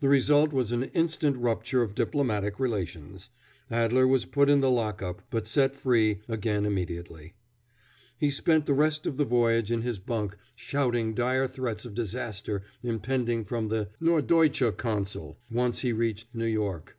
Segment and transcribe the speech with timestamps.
[0.00, 3.30] The result was an instant rupture of diplomatic relations.
[3.70, 7.32] Adler was put in the lock up, but set fiee again immediately.
[8.18, 12.64] He spent the rest of the voyage in his bunk shouting dire threats of disaster
[12.82, 16.98] impending from the "Norddeutsche Consul," once he reached New York.